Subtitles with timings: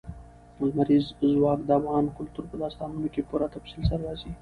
[0.61, 4.31] لمریز ځواک د افغان کلتور په داستانونو کې په پوره تفصیل سره راځي.